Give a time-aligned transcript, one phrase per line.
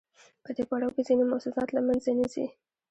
[0.43, 2.45] په دې پړاو کې ځینې موسسات له منځه نه ځي